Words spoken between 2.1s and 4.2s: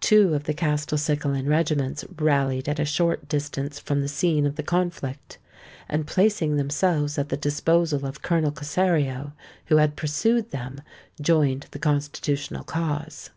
rallied at a short distance from the